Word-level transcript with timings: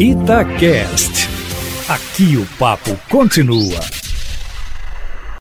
Itacast. 0.00 1.28
Aqui 1.86 2.38
o 2.38 2.46
papo 2.58 2.98
continua. 3.10 3.78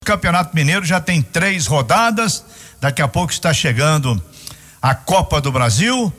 O 0.02 0.06
Campeonato 0.06 0.54
Mineiro 0.54 0.84
já 0.84 1.00
tem 1.00 1.22
três 1.22 1.66
rodadas. 1.66 2.44
Daqui 2.82 3.02
a 3.02 3.08
pouco 3.08 3.32
está 3.32 3.54
chegando 3.54 4.22
a 4.82 4.94
Copa 4.94 5.40
do 5.40 5.50
Brasil. 5.50 6.12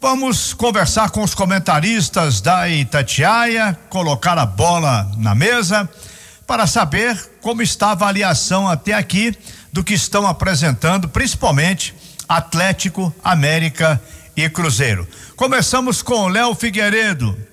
Vamos 0.00 0.54
conversar 0.54 1.10
com 1.10 1.24
os 1.24 1.34
comentaristas 1.34 2.40
da 2.40 2.68
Itatiaia, 2.68 3.76
colocar 3.88 4.38
a 4.38 4.46
bola 4.46 5.10
na 5.16 5.34
mesa 5.34 5.90
para 6.46 6.68
saber 6.68 7.18
como 7.42 7.60
está 7.60 7.88
a 7.88 7.92
avaliação 7.92 8.68
até 8.68 8.92
aqui 8.92 9.36
do 9.72 9.82
que 9.82 9.94
estão 9.94 10.28
apresentando, 10.28 11.08
principalmente 11.08 11.92
Atlético, 12.28 13.12
América 13.24 14.00
e 14.36 14.48
Cruzeiro. 14.48 15.08
Começamos 15.34 16.02
com 16.02 16.28
Léo 16.28 16.54
Figueiredo. 16.54 17.49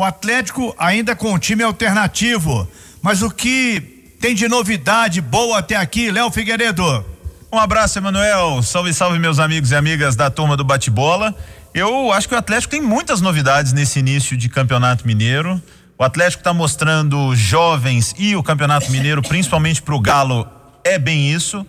O 0.00 0.02
Atlético 0.02 0.74
ainda 0.78 1.14
com 1.14 1.34
um 1.34 1.38
time 1.38 1.62
alternativo, 1.62 2.66
mas 3.02 3.20
o 3.20 3.30
que 3.30 4.14
tem 4.18 4.34
de 4.34 4.48
novidade 4.48 5.20
boa 5.20 5.58
até 5.58 5.76
aqui, 5.76 6.10
Léo 6.10 6.30
Figueiredo? 6.30 7.04
Um 7.52 7.58
abraço, 7.58 7.98
Emanuel. 7.98 8.62
Salve, 8.62 8.94
salve, 8.94 9.18
meus 9.18 9.38
amigos 9.38 9.72
e 9.72 9.76
amigas 9.76 10.16
da 10.16 10.30
turma 10.30 10.56
do 10.56 10.64
bate-bola. 10.64 11.36
Eu 11.74 12.10
acho 12.12 12.26
que 12.26 12.34
o 12.34 12.38
Atlético 12.38 12.70
tem 12.70 12.80
muitas 12.80 13.20
novidades 13.20 13.74
nesse 13.74 13.98
início 13.98 14.38
de 14.38 14.48
campeonato 14.48 15.06
mineiro. 15.06 15.60
O 15.98 16.02
Atlético 16.02 16.40
está 16.40 16.54
mostrando 16.54 17.36
jovens 17.36 18.14
e 18.18 18.34
o 18.34 18.42
campeonato 18.42 18.90
mineiro, 18.90 19.20
principalmente 19.20 19.82
para 19.82 19.94
o 19.94 20.00
Galo, 20.00 20.48
é 20.82 20.98
bem 20.98 21.30
isso. 21.30 21.66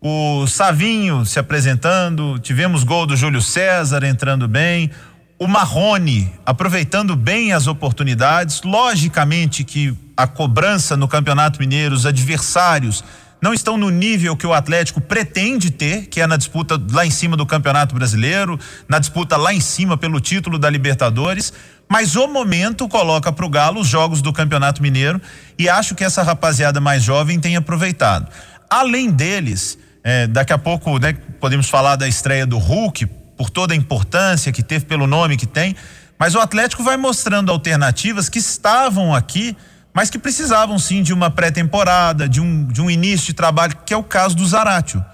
O 0.00 0.46
Savinho 0.46 1.26
se 1.26 1.38
apresentando, 1.38 2.38
tivemos 2.38 2.82
gol 2.82 3.04
do 3.04 3.14
Júlio 3.14 3.42
César 3.42 4.04
entrando 4.04 4.48
bem 4.48 4.90
o 5.38 5.46
Marrone 5.46 6.32
aproveitando 6.46 7.16
bem 7.16 7.52
as 7.52 7.66
oportunidades. 7.66 8.62
Logicamente 8.62 9.64
que 9.64 9.96
a 10.16 10.26
cobrança 10.26 10.96
no 10.96 11.08
Campeonato 11.08 11.58
Mineiro, 11.58 11.94
os 11.94 12.06
adversários 12.06 13.02
não 13.42 13.52
estão 13.52 13.76
no 13.76 13.90
nível 13.90 14.36
que 14.36 14.46
o 14.46 14.54
Atlético 14.54 15.00
pretende 15.00 15.70
ter, 15.70 16.06
que 16.06 16.20
é 16.20 16.26
na 16.26 16.36
disputa 16.36 16.80
lá 16.92 17.04
em 17.04 17.10
cima 17.10 17.36
do 17.36 17.44
Campeonato 17.44 17.94
Brasileiro, 17.94 18.58
na 18.88 18.98
disputa 18.98 19.36
lá 19.36 19.52
em 19.52 19.60
cima 19.60 19.98
pelo 19.98 20.18
título 20.18 20.58
da 20.58 20.70
Libertadores. 20.70 21.52
Mas 21.86 22.16
o 22.16 22.26
momento 22.26 22.88
coloca 22.88 23.30
para 23.30 23.44
o 23.44 23.48
Galo 23.50 23.80
os 23.80 23.88
jogos 23.88 24.22
do 24.22 24.32
Campeonato 24.32 24.82
Mineiro 24.82 25.20
e 25.58 25.68
acho 25.68 25.94
que 25.94 26.02
essa 26.02 26.22
rapaziada 26.22 26.80
mais 26.80 27.02
jovem 27.02 27.38
tem 27.38 27.56
aproveitado. 27.56 28.30
Além 28.70 29.10
deles, 29.10 29.76
eh, 30.02 30.26
daqui 30.26 30.52
a 30.52 30.58
pouco 30.58 30.98
né, 30.98 31.12
podemos 31.38 31.68
falar 31.68 31.96
da 31.96 32.08
estreia 32.08 32.46
do 32.46 32.56
Hulk, 32.56 33.06
por 33.36 33.50
toda 33.50 33.74
a 33.74 33.76
importância 33.76 34.52
que 34.52 34.62
teve, 34.62 34.84
pelo 34.84 35.06
nome 35.06 35.36
que 35.36 35.46
tem, 35.46 35.74
mas 36.18 36.34
o 36.34 36.40
Atlético 36.40 36.82
vai 36.82 36.96
mostrando 36.96 37.50
alternativas 37.50 38.28
que 38.28 38.38
estavam 38.38 39.14
aqui, 39.14 39.56
mas 39.92 40.10
que 40.10 40.18
precisavam 40.18 40.78
sim 40.78 41.02
de 41.02 41.12
uma 41.12 41.30
pré-temporada, 41.30 42.28
de 42.28 42.40
um, 42.40 42.66
de 42.66 42.80
um 42.80 42.90
início 42.90 43.26
de 43.26 43.34
trabalho, 43.34 43.76
que 43.84 43.92
é 43.92 43.96
o 43.96 44.02
caso 44.02 44.34
do 44.34 44.46
Zaratio. 44.46 45.04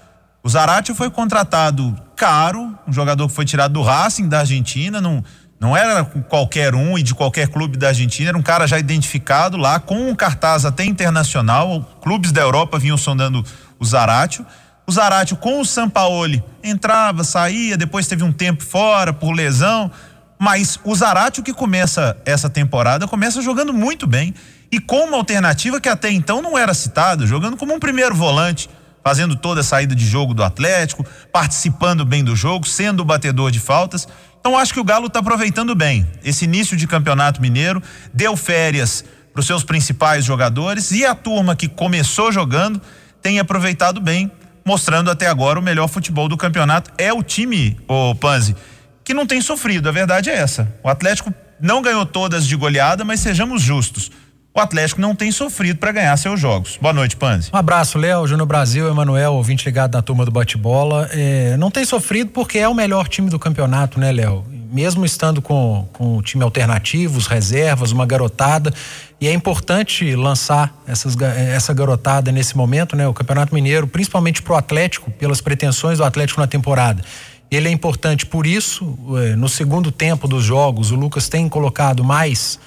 O 0.43 0.49
Zaratio 0.49 0.95
foi 0.95 1.09
contratado 1.09 1.95
caro, 2.15 2.75
um 2.87 2.93
jogador 2.93 3.27
que 3.27 3.33
foi 3.33 3.45
tirado 3.45 3.73
do 3.73 3.81
Racing 3.81 4.27
da 4.27 4.39
Argentina, 4.39 4.99
não, 4.99 5.23
não 5.59 5.77
era 5.77 6.03
qualquer 6.03 6.73
um 6.73 6.97
e 6.97 7.03
de 7.03 7.13
qualquer 7.13 7.47
clube 7.47 7.77
da 7.77 7.89
Argentina, 7.89 8.29
era 8.29 8.37
um 8.37 8.41
cara 8.41 8.65
já 8.65 8.79
identificado 8.79 9.57
lá, 9.57 9.79
com 9.79 10.09
um 10.09 10.15
cartaz 10.15 10.65
até 10.65 10.83
internacional, 10.83 11.81
clubes 12.01 12.31
da 12.31 12.41
Europa 12.41 12.79
vinham 12.79 12.97
sondando 12.97 13.45
o 13.79 13.85
Zaratio. 13.85 14.45
O 14.91 14.93
Zaratio 14.93 15.37
com 15.37 15.61
o 15.61 15.65
Sampaoli 15.65 16.43
entrava, 16.61 17.23
saía, 17.23 17.77
depois 17.77 18.07
teve 18.07 18.25
um 18.25 18.31
tempo 18.33 18.61
fora 18.61 19.13
por 19.13 19.31
lesão, 19.31 19.89
mas 20.37 20.77
o 20.83 20.93
Zaratio 20.93 21.41
que 21.41 21.53
começa 21.53 22.17
essa 22.25 22.49
temporada 22.49 23.07
começa 23.07 23.41
jogando 23.41 23.71
muito 23.71 24.05
bem 24.05 24.35
e 24.69 24.81
com 24.81 25.05
uma 25.05 25.15
alternativa 25.15 25.79
que 25.79 25.87
até 25.87 26.11
então 26.11 26.41
não 26.41 26.57
era 26.57 26.73
citada, 26.73 27.25
jogando 27.25 27.55
como 27.55 27.73
um 27.73 27.79
primeiro 27.79 28.13
volante, 28.13 28.69
fazendo 29.01 29.33
toda 29.33 29.61
a 29.61 29.63
saída 29.63 29.95
de 29.95 30.05
jogo 30.05 30.33
do 30.33 30.43
Atlético, 30.43 31.05
participando 31.31 32.03
bem 32.03 32.21
do 32.21 32.35
jogo, 32.35 32.67
sendo 32.67 32.99
o 32.99 33.05
batedor 33.05 33.49
de 33.49 33.61
faltas. 33.61 34.05
Então 34.41 34.57
acho 34.57 34.73
que 34.73 34.79
o 34.81 34.83
Galo 34.83 35.07
está 35.07 35.19
aproveitando 35.19 35.73
bem 35.73 36.05
esse 36.21 36.43
início 36.43 36.75
de 36.75 36.85
campeonato 36.85 37.41
mineiro, 37.41 37.81
deu 38.13 38.35
férias 38.35 39.05
para 39.31 39.39
os 39.39 39.47
seus 39.47 39.63
principais 39.63 40.25
jogadores 40.25 40.91
e 40.91 41.05
a 41.05 41.15
turma 41.15 41.55
que 41.55 41.69
começou 41.69 42.29
jogando 42.29 42.81
tem 43.21 43.39
aproveitado 43.39 44.01
bem 44.01 44.29
mostrando 44.65 45.09
até 45.11 45.27
agora 45.27 45.59
o 45.59 45.61
melhor 45.61 45.87
futebol 45.87 46.27
do 46.27 46.37
campeonato. 46.37 46.91
É 46.97 47.11
o 47.11 47.23
time, 47.23 47.77
o 47.87 48.15
Panzi, 48.15 48.55
que 49.03 49.13
não 49.13 49.25
tem 49.25 49.41
sofrido, 49.41 49.89
a 49.89 49.91
verdade 49.91 50.29
é 50.29 50.35
essa. 50.35 50.71
O 50.83 50.89
Atlético 50.89 51.33
não 51.59 51.81
ganhou 51.81 52.05
todas 52.05 52.47
de 52.47 52.55
goleada, 52.55 53.03
mas 53.03 53.19
sejamos 53.19 53.61
justos. 53.61 54.11
O 54.53 54.59
Atlético 54.59 54.99
não 54.99 55.15
tem 55.15 55.31
sofrido 55.31 55.79
para 55.79 55.93
ganhar 55.93 56.17
seus 56.17 56.39
jogos. 56.39 56.77
Boa 56.81 56.93
noite, 56.93 57.15
Panzi. 57.15 57.49
Um 57.53 57.57
abraço, 57.57 57.97
Léo, 57.97 58.27
Júnior 58.27 58.45
Brasil, 58.47 58.89
Emanuel, 58.89 59.33
ouvinte 59.33 59.65
ligado 59.65 59.93
na 59.93 60.01
turma 60.01 60.25
do 60.25 60.31
bate-bola. 60.31 61.09
É, 61.13 61.55
não 61.55 61.71
tem 61.71 61.85
sofrido 61.85 62.31
porque 62.31 62.59
é 62.59 62.67
o 62.67 62.73
melhor 62.73 63.07
time 63.07 63.29
do 63.29 63.39
campeonato, 63.39 63.97
né, 63.97 64.11
Léo? 64.11 64.45
Mesmo 64.71 65.05
estando 65.05 65.41
com, 65.41 65.87
com 65.91 66.17
o 66.17 66.21
time 66.21 66.43
alternativo, 66.43 67.17
os 67.17 67.27
reservas, 67.27 67.91
uma 67.91 68.05
garotada. 68.05 68.73
E 69.19 69.27
é 69.27 69.33
importante 69.33 70.15
lançar 70.15 70.73
essas, 70.87 71.15
essa 71.19 71.73
garotada 71.73 72.31
nesse 72.31 72.55
momento, 72.55 72.95
né? 72.95 73.07
O 73.07 73.13
Campeonato 73.13 73.53
Mineiro, 73.53 73.85
principalmente 73.85 74.41
para 74.41 74.53
o 74.53 74.55
Atlético, 74.55 75.11
pelas 75.11 75.41
pretensões 75.41 75.97
do 75.97 76.05
Atlético 76.05 76.39
na 76.39 76.47
temporada. 76.47 77.03
Ele 77.51 77.67
é 77.67 77.71
importante 77.71 78.25
por 78.25 78.47
isso. 78.47 78.97
É, 79.17 79.35
no 79.35 79.49
segundo 79.49 79.91
tempo 79.91 80.27
dos 80.27 80.43
jogos, 80.43 80.89
o 80.91 80.95
Lucas 80.95 81.27
tem 81.27 81.49
colocado 81.49 82.01
mais 82.01 82.57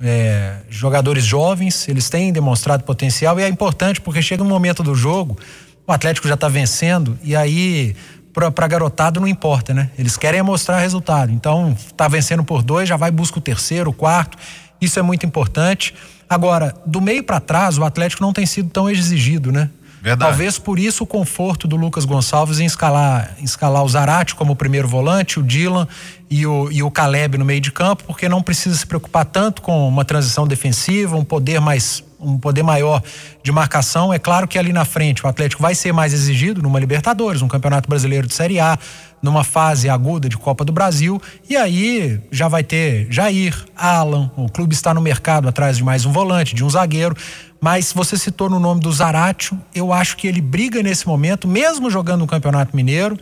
é, 0.00 0.56
jogadores 0.68 1.24
jovens, 1.24 1.88
eles 1.88 2.10
têm 2.10 2.32
demonstrado 2.32 2.84
potencial 2.84 3.40
e 3.40 3.42
é 3.42 3.48
importante 3.48 4.00
porque 4.00 4.20
chega 4.20 4.42
um 4.42 4.48
momento 4.48 4.82
do 4.82 4.94
jogo, 4.94 5.38
o 5.86 5.92
Atlético 5.92 6.28
já 6.28 6.34
está 6.34 6.48
vencendo 6.48 7.18
e 7.22 7.34
aí 7.34 7.96
para 8.34 8.64
a 8.64 8.68
garotada 8.68 9.20
não 9.20 9.28
importa, 9.28 9.72
né? 9.72 9.90
Eles 9.96 10.16
querem 10.16 10.42
mostrar 10.42 10.78
resultado. 10.80 11.30
Então, 11.32 11.72
está 11.72 12.08
vencendo 12.08 12.42
por 12.42 12.62
dois, 12.62 12.88
já 12.88 12.96
vai 12.96 13.10
busca 13.10 13.38
o 13.38 13.40
terceiro, 13.40 13.90
o 13.90 13.92
quarto. 13.92 14.36
Isso 14.80 14.98
é 14.98 15.02
muito 15.02 15.24
importante. 15.24 15.94
Agora, 16.28 16.74
do 16.84 17.00
meio 17.00 17.22
para 17.22 17.38
trás, 17.38 17.78
o 17.78 17.84
Atlético 17.84 18.22
não 18.22 18.32
tem 18.32 18.44
sido 18.44 18.68
tão 18.70 18.90
exigido, 18.90 19.52
né? 19.52 19.70
Verdade. 20.02 20.30
Talvez 20.30 20.58
por 20.58 20.78
isso 20.78 21.04
o 21.04 21.06
conforto 21.06 21.66
do 21.66 21.76
Lucas 21.76 22.04
Gonçalves 22.04 22.60
em 22.60 22.66
escalar, 22.66 23.34
escalar 23.40 23.82
o 23.82 23.88
Zarate 23.88 24.34
como 24.34 24.54
primeiro 24.54 24.86
volante, 24.86 25.40
o 25.40 25.42
Dylan 25.42 25.88
e 26.28 26.46
o, 26.46 26.70
e 26.70 26.82
o 26.82 26.90
Caleb 26.90 27.38
no 27.38 27.44
meio 27.44 27.60
de 27.60 27.72
campo, 27.72 28.04
porque 28.04 28.28
não 28.28 28.42
precisa 28.42 28.76
se 28.76 28.86
preocupar 28.86 29.24
tanto 29.24 29.62
com 29.62 29.88
uma 29.88 30.04
transição 30.04 30.46
defensiva, 30.46 31.16
um 31.16 31.24
poder 31.24 31.58
mais 31.58 32.04
um 32.20 32.38
poder 32.38 32.62
maior 32.62 33.02
de 33.42 33.52
marcação. 33.52 34.12
É 34.12 34.18
claro 34.18 34.48
que 34.48 34.58
ali 34.58 34.72
na 34.72 34.84
frente 34.84 35.24
o 35.24 35.28
Atlético 35.28 35.62
vai 35.62 35.74
ser 35.74 35.92
mais 35.92 36.12
exigido 36.12 36.62
numa 36.62 36.78
Libertadores, 36.78 37.42
um 37.42 37.48
Campeonato 37.48 37.88
Brasileiro 37.88 38.26
de 38.26 38.34
Série 38.34 38.58
A, 38.60 38.78
numa 39.22 39.42
fase 39.42 39.88
aguda 39.88 40.28
de 40.28 40.36
Copa 40.36 40.64
do 40.64 40.72
Brasil. 40.72 41.20
E 41.48 41.56
aí 41.56 42.20
já 42.30 42.48
vai 42.48 42.62
ter 42.62 43.06
Jair, 43.10 43.56
Alan, 43.76 44.30
o 44.36 44.48
clube 44.48 44.74
está 44.74 44.92
no 44.92 45.00
mercado 45.00 45.48
atrás 45.48 45.76
de 45.76 45.84
mais 45.84 46.04
um 46.04 46.12
volante, 46.12 46.54
de 46.54 46.64
um 46.64 46.70
zagueiro. 46.70 47.16
Mas 47.60 47.92
você 47.92 48.18
citou 48.18 48.50
no 48.50 48.60
nome 48.60 48.80
do 48.80 48.92
Zaratio, 48.92 49.58
eu 49.74 49.92
acho 49.92 50.18
que 50.18 50.26
ele 50.26 50.42
briga 50.42 50.82
nesse 50.82 51.06
momento, 51.06 51.48
mesmo 51.48 51.90
jogando 51.90 52.20
no 52.20 52.26
Campeonato 52.26 52.76
Mineiro, 52.76 53.18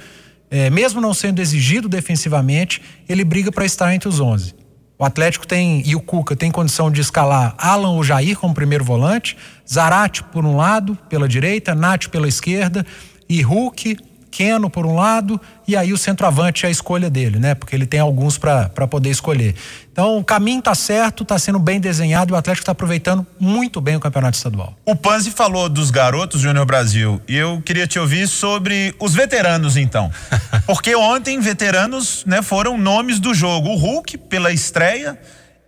é, 0.51 0.69
mesmo 0.69 1.01
não 1.01 1.15
sendo 1.15 1.41
exigido 1.41 1.89
defensivamente, 1.89 2.83
ele 3.09 3.25
briga 3.25 3.53
para 3.53 3.65
estar 3.65 3.95
entre 3.95 4.09
os 4.09 4.19
11. 4.19 4.62
O 5.03 5.05
Atlético 5.05 5.45
tem, 5.45 5.83
e 5.85 5.97
o 5.97 6.01
Cuca 6.01 6.37
tem 6.37 6.49
condição 6.49 6.89
de 6.89 7.01
escalar 7.01 7.57
Alan 7.59 7.91
ou 7.91 8.05
Jair 8.05 8.39
como 8.39 8.55
primeiro 8.55 8.85
volante, 8.85 9.37
Zarate 9.69 10.23
por 10.23 10.45
um 10.47 10.57
lado, 10.57 10.97
pela 11.09 11.27
direita, 11.27 11.75
Nath 11.75 12.07
pela 12.07 12.29
esquerda 12.29 12.87
e 13.29 13.43
Hulk, 13.43 13.97
Keno 14.33 14.71
por 14.71 14.87
um 14.87 14.95
lado, 14.95 15.39
e 15.69 15.77
aí 15.77 15.93
o 15.93 15.99
centroavante 15.99 16.65
é 16.65 16.69
a 16.69 16.73
escolha 16.73 17.11
dele, 17.11 17.39
né? 17.39 17.55
Porque 17.55 17.77
ele 17.77 17.87
tem 17.87 18.01
alguns 18.01 18.39
para 18.39 18.89
poder 18.89 19.11
escolher. 19.11 19.55
Então 19.93 20.17
o 20.17 20.25
caminho 20.25 20.61
está 20.61 20.75
certo, 20.75 21.23
está 21.23 21.39
sendo 21.39 21.59
bem 21.59 21.79
desenhado 21.79 22.33
e 22.33 22.35
o 22.35 22.37
Atlético 22.37 22.63
está 22.63 22.73
aproveitando 22.73 23.27
muito 23.39 23.79
bem 23.79 23.95
o 23.95 24.01
campeonato 24.01 24.39
estadual. 24.39 24.75
O 24.87 24.97
Panzi 24.97 25.31
falou 25.31 25.69
dos 25.69 25.91
garotos 25.91 26.41
Júnior 26.41 26.65
Brasil 26.65 27.21
e 27.29 27.37
eu 27.37 27.61
queria 27.61 27.87
te 27.87 27.99
ouvir 27.99 28.27
sobre 28.27 28.95
os 28.99 29.15
veteranos 29.15 29.77
então. 29.77 30.11
Porque 30.65 30.97
ontem 30.97 31.39
veteranos, 31.39 32.25
né, 32.25 32.41
foram 32.41 32.79
nomes 32.79 33.21
do 33.21 33.35
jogo. 33.35 33.69
O 33.69 33.77
Hulk 33.77 34.17
pela 34.17 34.51
estreia 34.51 35.19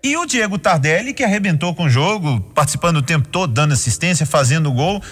e 0.03 0.17
o 0.17 0.25
Diego 0.25 0.59
Tardelli 0.59 1.13
que 1.13 1.23
arrebentou 1.23 1.75
com 1.75 1.85
o 1.85 1.91
jogo, 1.91 2.41
participando 2.55 2.97
o 2.97 3.03
tempo 3.03 3.29
todo, 3.29 3.53
dando 3.53 3.73
assistência, 3.73 4.25
fazendo 4.25 4.73
gol. 4.73 5.03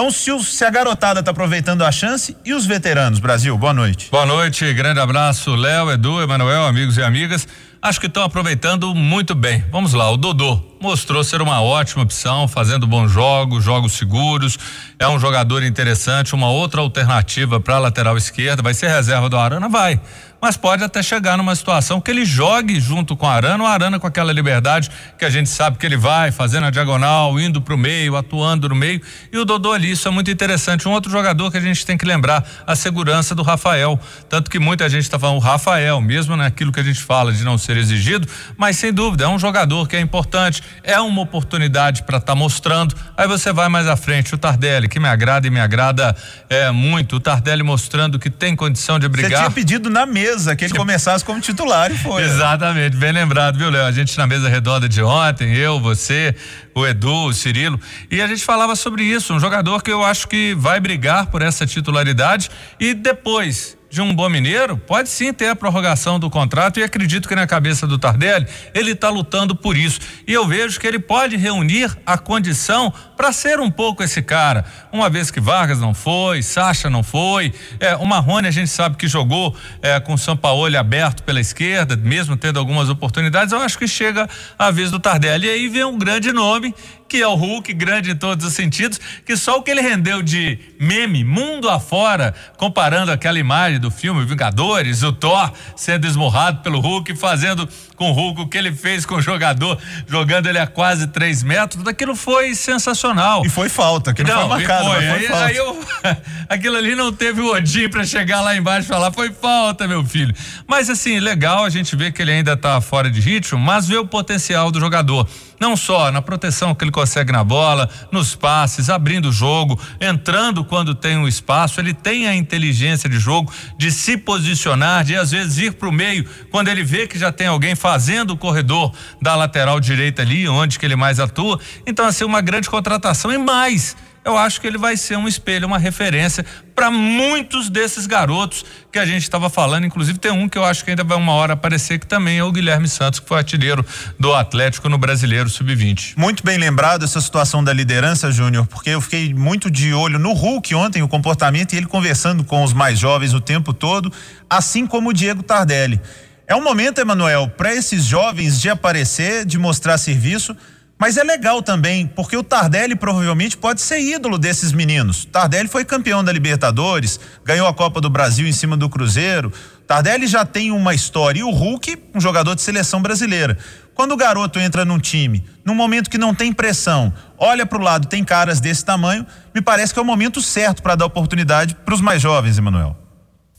Então, 0.00 0.10
se, 0.10 0.32
o, 0.32 0.42
se 0.42 0.64
a 0.64 0.70
garotada 0.70 1.20
está 1.20 1.30
aproveitando 1.30 1.84
a 1.84 1.92
chance 1.92 2.34
e 2.42 2.54
os 2.54 2.64
veteranos, 2.64 3.18
Brasil, 3.18 3.54
boa 3.58 3.74
noite. 3.74 4.08
Boa 4.10 4.24
noite, 4.24 4.72
grande 4.72 4.98
abraço, 4.98 5.54
Léo, 5.54 5.90
Edu, 5.90 6.22
Emanuel, 6.22 6.64
amigos 6.64 6.96
e 6.96 7.02
amigas. 7.02 7.46
Acho 7.82 7.98
que 7.98 8.06
estão 8.06 8.22
aproveitando 8.22 8.94
muito 8.94 9.34
bem. 9.34 9.64
Vamos 9.70 9.94
lá, 9.94 10.10
o 10.10 10.16
Dodô 10.16 10.70
mostrou 10.80 11.22
ser 11.22 11.42
uma 11.42 11.60
ótima 11.60 12.02
opção, 12.02 12.48
fazendo 12.48 12.86
bons 12.86 13.10
jogos, 13.10 13.62
jogos 13.62 13.92
seguros. 13.92 14.58
É 14.98 15.06
um 15.06 15.18
jogador 15.18 15.62
interessante, 15.62 16.34
uma 16.34 16.48
outra 16.48 16.80
alternativa 16.80 17.60
para 17.60 17.76
a 17.76 17.78
lateral 17.78 18.16
esquerda. 18.16 18.62
Vai 18.62 18.72
ser 18.72 18.88
reserva 18.88 19.28
do 19.28 19.36
Arana? 19.36 19.68
Vai. 19.68 20.00
mas 20.42 20.56
pode 20.56 20.82
até 20.82 21.02
chegar 21.02 21.36
numa 21.36 21.54
situação 21.54 22.00
que 22.00 22.10
ele 22.10 22.24
jogue 22.24 22.80
junto 22.80 23.14
com 23.14 23.26
a 23.26 23.34
Arana, 23.34 23.62
o 23.62 23.66
Arana 23.66 24.00
com 24.00 24.06
aquela 24.06 24.32
liberdade 24.32 24.90
que 25.18 25.24
a 25.26 25.28
gente 25.28 25.50
sabe 25.50 25.76
que 25.76 25.84
ele 25.84 25.98
vai 25.98 26.32
fazendo 26.32 26.64
a 26.64 26.70
diagonal, 26.70 27.38
indo 27.38 27.60
para 27.60 27.74
o 27.74 27.78
meio, 27.78 28.16
atuando 28.16 28.70
no 28.70 28.74
meio, 28.74 29.02
e 29.30 29.36
o 29.36 29.44
Dodô 29.44 29.72
ali, 29.72 29.90
isso 29.90 30.08
é 30.08 30.10
muito 30.10 30.30
interessante. 30.30 30.88
Um 30.88 30.92
outro 30.92 31.10
jogador 31.10 31.50
que 31.50 31.58
a 31.58 31.60
gente 31.60 31.84
tem 31.84 31.98
que 31.98 32.06
lembrar, 32.06 32.42
a 32.66 32.74
segurança 32.74 33.34
do 33.34 33.42
Rafael, 33.42 34.00
tanto 34.30 34.50
que 34.50 34.58
muita 34.58 34.88
gente 34.88 35.02
está 35.02 35.18
falando 35.18 35.36
o 35.36 35.40
Rafael, 35.40 36.00
mesmo 36.00 36.34
naquilo 36.34 36.72
que 36.72 36.80
a 36.80 36.84
gente 36.84 37.02
fala 37.02 37.34
de 37.34 37.44
não 37.44 37.58
ser 37.58 37.69
exigido, 37.76 38.26
mas 38.56 38.76
sem 38.76 38.92
dúvida, 38.92 39.24
é 39.24 39.28
um 39.28 39.38
jogador 39.38 39.88
que 39.88 39.96
é 39.96 40.00
importante, 40.00 40.62
é 40.82 40.98
uma 41.00 41.22
oportunidade 41.22 42.02
para 42.02 42.18
estar 42.18 42.32
tá 42.32 42.34
mostrando, 42.34 42.94
aí 43.16 43.26
você 43.26 43.52
vai 43.52 43.68
mais 43.68 43.86
à 43.86 43.96
frente, 43.96 44.34
o 44.34 44.38
Tardelli, 44.38 44.88
que 44.88 44.98
me 44.98 45.08
agrada 45.08 45.46
e 45.46 45.50
me 45.50 45.60
agrada 45.60 46.14
é, 46.48 46.70
muito, 46.70 47.16
o 47.16 47.20
Tardelli 47.20 47.62
mostrando 47.62 48.18
que 48.18 48.30
tem 48.30 48.54
condição 48.54 48.98
de 48.98 49.08
brigar. 49.08 49.30
Você 49.30 49.36
tinha 49.36 49.50
pedido 49.50 49.90
na 49.90 50.06
mesa 50.06 50.54
que 50.54 50.64
ele 50.64 50.74
começasse 50.74 51.24
como 51.24 51.40
titular 51.40 51.90
e 51.90 51.98
foi. 51.98 52.22
Exatamente, 52.22 52.96
bem 52.96 53.12
lembrado, 53.12 53.58
viu, 53.58 53.70
Léo? 53.70 53.84
A 53.84 53.92
gente 53.92 54.16
na 54.16 54.26
mesa 54.26 54.48
redonda 54.48 54.88
de 54.88 55.02
ontem, 55.02 55.54
eu, 55.54 55.80
você, 55.80 56.34
o 56.74 56.86
Edu, 56.86 57.26
o 57.26 57.32
Cirilo, 57.32 57.80
e 58.10 58.20
a 58.20 58.26
gente 58.26 58.44
falava 58.44 58.76
sobre 58.76 59.02
isso, 59.04 59.34
um 59.34 59.40
jogador 59.40 59.82
que 59.82 59.90
eu 59.90 60.04
acho 60.04 60.28
que 60.28 60.54
vai 60.54 60.80
brigar 60.80 61.26
por 61.26 61.42
essa 61.42 61.66
titularidade 61.66 62.50
e 62.78 62.94
depois 62.94 63.79
de 63.90 64.00
um 64.00 64.14
bom 64.14 64.28
mineiro, 64.28 64.76
pode 64.78 65.08
sim 65.08 65.32
ter 65.32 65.48
a 65.48 65.56
prorrogação 65.56 66.18
do 66.18 66.30
contrato 66.30 66.78
e 66.78 66.82
acredito 66.82 67.28
que 67.28 67.34
na 67.34 67.46
cabeça 67.46 67.86
do 67.86 67.98
Tardelli 67.98 68.46
ele 68.72 68.92
está 68.92 69.10
lutando 69.10 69.54
por 69.54 69.76
isso. 69.76 69.98
E 70.26 70.32
eu 70.32 70.46
vejo 70.46 70.78
que 70.78 70.86
ele 70.86 71.00
pode 71.00 71.36
reunir 71.36 71.94
a 72.06 72.16
condição 72.16 72.92
para 73.16 73.32
ser 73.32 73.58
um 73.58 73.70
pouco 73.70 74.02
esse 74.02 74.22
cara. 74.22 74.64
Uma 74.92 75.10
vez 75.10 75.30
que 75.30 75.40
Vargas 75.40 75.80
não 75.80 75.92
foi, 75.92 76.42
Sacha 76.42 76.88
não 76.88 77.02
foi, 77.02 77.52
é, 77.80 77.96
o 77.96 78.06
Marrone 78.06 78.46
a 78.46 78.52
gente 78.52 78.70
sabe 78.70 78.96
que 78.96 79.08
jogou 79.08 79.56
é, 79.82 79.98
com 79.98 80.14
o 80.14 80.18
São 80.18 80.36
Paulo 80.36 80.60
aberto 80.76 81.22
pela 81.22 81.40
esquerda, 81.40 81.96
mesmo 81.96 82.36
tendo 82.36 82.58
algumas 82.58 82.88
oportunidades, 82.88 83.52
eu 83.52 83.60
acho 83.60 83.78
que 83.78 83.88
chega 83.88 84.28
a 84.58 84.70
vez 84.70 84.90
do 84.90 85.00
Tardelli. 85.00 85.46
E 85.46 85.50
aí 85.50 85.68
vem 85.68 85.84
um 85.84 85.98
grande 85.98 86.32
nome 86.32 86.74
que 87.10 87.20
é 87.20 87.26
o 87.26 87.34
Hulk, 87.34 87.72
grande 87.74 88.12
em 88.12 88.14
todos 88.14 88.46
os 88.46 88.52
sentidos, 88.52 89.00
que 89.26 89.36
só 89.36 89.58
o 89.58 89.62
que 89.62 89.70
ele 89.72 89.80
rendeu 89.80 90.22
de 90.22 90.56
meme 90.78 91.24
mundo 91.24 91.68
afora, 91.68 92.32
comparando 92.56 93.10
aquela 93.10 93.36
imagem 93.36 93.80
do 93.80 93.90
filme 93.90 94.24
Vingadores, 94.24 95.02
o 95.02 95.12
Thor 95.12 95.52
sendo 95.74 96.06
esmurrado 96.06 96.60
pelo 96.62 96.78
Hulk, 96.78 97.16
fazendo 97.16 97.68
com 97.96 98.10
o 98.10 98.12
Hulk 98.12 98.42
o 98.42 98.46
que 98.46 98.56
ele 98.56 98.70
fez 98.72 99.04
com 99.04 99.16
o 99.16 99.20
jogador, 99.20 99.76
jogando 100.06 100.46
ele 100.46 100.60
a 100.60 100.68
quase 100.68 101.08
três 101.08 101.42
metros, 101.42 101.84
aquilo 101.84 102.14
foi 102.14 102.54
sensacional. 102.54 103.44
E 103.44 103.48
foi 103.48 103.68
falta, 103.68 104.14
que 104.14 104.22
não, 104.22 104.32
não 104.32 104.40
foi 104.42 104.48
marcado, 104.48 104.84
foi. 104.84 105.00
foi 105.00 105.18
aí, 105.18 105.26
falta. 105.26 105.44
Aí 105.46 105.56
eu, 105.56 105.84
aquilo 106.48 106.76
ali 106.76 106.94
não 106.94 107.12
teve 107.12 107.40
o 107.40 107.52
Odin 107.52 107.88
para 107.88 108.04
chegar 108.04 108.40
lá 108.40 108.54
embaixo 108.54 108.86
e 108.86 108.88
falar, 108.88 109.10
foi 109.10 109.32
falta, 109.32 109.88
meu 109.88 110.04
filho. 110.04 110.32
Mas 110.64 110.88
assim, 110.88 111.18
legal 111.18 111.64
a 111.64 111.70
gente 111.70 111.96
ver 111.96 112.12
que 112.12 112.22
ele 112.22 112.30
ainda 112.30 112.56
tá 112.56 112.80
fora 112.80 113.10
de 113.10 113.20
ritmo, 113.20 113.58
mas 113.58 113.88
vê 113.88 113.96
o 113.96 114.06
potencial 114.06 114.70
do 114.70 114.78
jogador 114.78 115.28
não 115.60 115.76
só 115.76 116.10
na 116.10 116.22
proteção 116.22 116.74
que 116.74 116.82
ele 116.82 116.90
consegue 116.90 117.30
na 117.30 117.44
bola, 117.44 117.88
nos 118.10 118.34
passes, 118.34 118.88
abrindo 118.88 119.28
o 119.28 119.32
jogo, 119.32 119.78
entrando 120.00 120.64
quando 120.64 120.94
tem 120.94 121.18
um 121.18 121.28
espaço, 121.28 121.78
ele 121.78 121.92
tem 121.92 122.26
a 122.26 122.34
inteligência 122.34 123.10
de 123.10 123.18
jogo 123.18 123.52
de 123.76 123.92
se 123.92 124.16
posicionar, 124.16 125.04
de 125.04 125.14
às 125.14 125.30
vezes 125.30 125.58
ir 125.58 125.72
para 125.74 125.88
o 125.88 125.92
meio 125.92 126.26
quando 126.50 126.68
ele 126.68 126.82
vê 126.82 127.06
que 127.06 127.18
já 127.18 127.30
tem 127.30 127.46
alguém 127.46 127.74
fazendo 127.74 128.30
o 128.30 128.36
corredor 128.36 128.92
da 129.20 129.36
lateral 129.36 129.78
direita 129.78 130.22
ali, 130.22 130.48
onde 130.48 130.78
que 130.78 130.86
ele 130.86 130.96
mais 130.96 131.20
atua. 131.20 131.60
Então, 131.86 132.06
assim, 132.06 132.24
uma 132.24 132.40
grande 132.40 132.70
contratação 132.70 133.30
e 133.30 133.36
mais 133.36 133.94
eu 134.24 134.36
acho 134.36 134.60
que 134.60 134.66
ele 134.66 134.76
vai 134.76 134.96
ser 134.96 135.16
um 135.16 135.26
espelho, 135.26 135.66
uma 135.66 135.78
referência 135.78 136.44
para 136.74 136.90
muitos 136.90 137.70
desses 137.70 138.06
garotos 138.06 138.64
que 138.92 138.98
a 138.98 139.06
gente 139.06 139.22
estava 139.22 139.48
falando. 139.48 139.86
Inclusive, 139.86 140.18
tem 140.18 140.30
um 140.30 140.48
que 140.48 140.58
eu 140.58 140.64
acho 140.64 140.84
que 140.84 140.90
ainda 140.90 141.02
vai 141.02 141.16
uma 141.16 141.32
hora 141.32 141.54
aparecer, 141.54 141.98
que 141.98 142.06
também 142.06 142.38
é 142.38 142.44
o 142.44 142.52
Guilherme 142.52 142.88
Santos, 142.88 143.20
que 143.20 143.26
foi 143.26 143.38
artilheiro 143.38 143.84
do 144.18 144.34
Atlético 144.34 144.88
no 144.88 144.98
Brasileiro 144.98 145.48
Sub-20. 145.48 146.14
Muito 146.16 146.44
bem 146.44 146.58
lembrado 146.58 147.04
essa 147.04 147.20
situação 147.20 147.64
da 147.64 147.72
liderança, 147.72 148.30
Júnior, 148.30 148.66
porque 148.66 148.90
eu 148.90 149.00
fiquei 149.00 149.32
muito 149.32 149.70
de 149.70 149.94
olho 149.94 150.18
no 150.18 150.32
Hulk 150.32 150.74
ontem, 150.74 151.02
o 151.02 151.08
comportamento 151.08 151.72
e 151.72 151.76
ele 151.76 151.86
conversando 151.86 152.44
com 152.44 152.62
os 152.62 152.74
mais 152.74 152.98
jovens 152.98 153.32
o 153.32 153.40
tempo 153.40 153.72
todo, 153.72 154.12
assim 154.48 154.86
como 154.86 155.10
o 155.10 155.12
Diego 155.12 155.42
Tardelli. 155.42 156.00
É 156.46 156.54
um 156.54 156.62
momento, 156.62 157.00
Emanuel, 157.00 157.48
para 157.48 157.72
esses 157.72 158.04
jovens 158.04 158.60
de 158.60 158.68
aparecer, 158.68 159.46
de 159.46 159.56
mostrar 159.56 159.96
serviço 159.96 160.54
mas 161.00 161.16
é 161.16 161.24
legal 161.24 161.62
também, 161.62 162.06
porque 162.06 162.36
o 162.36 162.42
Tardelli 162.42 162.94
provavelmente 162.94 163.56
pode 163.56 163.80
ser 163.80 164.00
ídolo 164.00 164.36
desses 164.36 164.70
meninos. 164.70 165.24
Tardelli 165.24 165.66
foi 165.66 165.82
campeão 165.82 166.22
da 166.22 166.30
Libertadores, 166.30 167.18
ganhou 167.42 167.66
a 167.66 167.72
Copa 167.72 168.02
do 168.02 168.10
Brasil 168.10 168.46
em 168.46 168.52
cima 168.52 168.76
do 168.76 168.86
Cruzeiro. 168.86 169.50
Tardelli 169.86 170.26
já 170.26 170.44
tem 170.44 170.70
uma 170.70 170.92
história. 170.92 171.40
E 171.40 171.42
o 171.42 171.48
Hulk, 171.48 171.96
um 172.14 172.20
jogador 172.20 172.54
de 172.54 172.60
seleção 172.60 173.00
brasileira. 173.00 173.56
Quando 173.94 174.12
o 174.12 174.16
garoto 174.16 174.58
entra 174.60 174.84
num 174.84 174.98
time, 174.98 175.42
num 175.64 175.74
momento 175.74 176.10
que 176.10 176.18
não 176.18 176.34
tem 176.34 176.52
pressão, 176.52 177.10
olha 177.38 177.64
para 177.64 177.78
o 177.78 177.82
lado, 177.82 178.06
tem 178.06 178.22
caras 178.22 178.60
desse 178.60 178.84
tamanho, 178.84 179.26
me 179.54 179.62
parece 179.62 179.94
que 179.94 179.98
é 179.98 180.02
o 180.02 180.04
momento 180.04 180.42
certo 180.42 180.82
para 180.82 180.96
dar 180.96 181.06
oportunidade 181.06 181.74
para 181.76 181.94
os 181.94 182.02
mais 182.02 182.20
jovens, 182.20 182.58
Emanuel. 182.58 182.94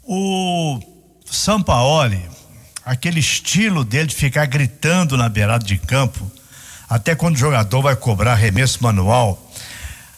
O 0.03 0.79
Sampaoli, 1.25 2.21
aquele 2.85 3.19
estilo 3.19 3.83
dele 3.83 4.05
de 4.09 4.15
ficar 4.15 4.45
gritando 4.45 5.17
na 5.17 5.27
beirada 5.27 5.65
de 5.65 5.79
campo, 5.79 6.31
até 6.91 7.15
quando 7.15 7.35
o 7.35 7.39
jogador 7.39 7.81
vai 7.81 7.95
cobrar 7.95 8.33
arremesso 8.33 8.83
manual, 8.83 9.49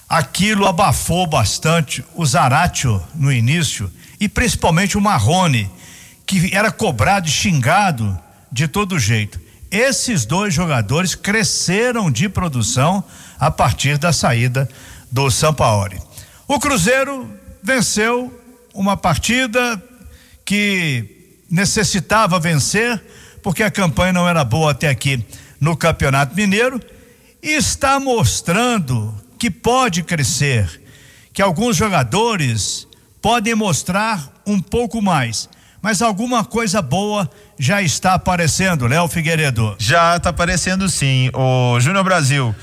aquilo 0.10 0.66
abafou 0.66 1.28
bastante 1.28 2.04
o 2.16 2.26
Zaratio 2.26 3.00
no 3.14 3.32
início 3.32 3.92
e 4.20 4.28
principalmente 4.28 4.98
o 4.98 5.02
Marrone, 5.02 5.70
que 6.26 6.50
era 6.52 6.72
cobrado 6.72 7.28
e 7.28 7.32
xingado 7.32 8.20
de 8.52 8.68
todo 8.68 8.98
jeito. 8.98 9.40
Esses 9.70 10.26
dois 10.26 10.52
jogadores 10.52 11.14
cresceram 11.14 12.10
de 12.10 12.28
produção 12.28 13.04
a 13.40 13.52
partir 13.52 14.00
da 14.00 14.12
saída 14.12 14.68
do 15.12 15.30
Sampaoli. 15.30 16.02
O 16.48 16.60
Cruzeiro 16.60 17.30
venceu 17.62 18.34
uma 18.74 18.98
partida 18.98 19.80
que 20.44 21.38
necessitava 21.48 22.40
vencer, 22.40 23.00
porque 23.44 23.62
a 23.62 23.70
campanha 23.70 24.14
não 24.14 24.28
era 24.28 24.44
boa 24.44 24.72
até 24.72 24.90
aqui 24.90 25.24
no 25.64 25.78
Campeonato 25.78 26.36
Mineiro 26.36 26.80
e 27.42 27.54
está 27.54 27.98
mostrando 27.98 29.14
que 29.40 29.50
pode 29.50 30.04
crescer, 30.04 30.82
que 31.32 31.42
alguns 31.42 31.78
jogadores 31.78 32.86
podem 33.22 33.56
mostrar 33.56 34.30
um 34.46 34.60
pouco 34.60 35.02
mais, 35.02 35.50
mas 35.82 36.02
alguma 36.02 36.44
coisa 36.44 36.82
boa 36.82 37.30
já 37.58 37.82
está 37.82 38.14
aparecendo, 38.14 38.88
Léo 38.88 39.08
Figueiredo. 39.08 39.76
Já 39.80 40.18
está 40.18 40.30
aparecendo 40.30 40.90
sim. 40.90 41.30
O 41.34 41.80
Júnior 41.80 42.04
Brasil, 42.04 42.54